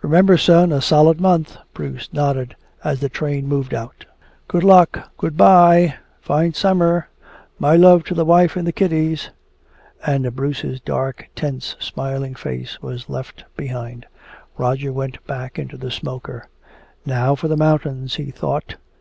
[0.00, 4.06] "Remember, son, a solid month!" Bruce nodded as the train moved out.
[4.46, 7.08] "Good luck good bye fine summer
[7.58, 9.30] my love to the wife and the kiddies"
[10.06, 14.06] and Bruce's dark, tense, smiling face was left behind.
[14.56, 16.46] Roger went back into the smoker.
[17.04, 18.76] "Now for the mountains," he thought.